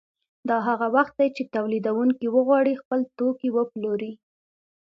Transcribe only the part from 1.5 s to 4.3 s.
تولیدونکي وغواړي خپل توکي وپلوري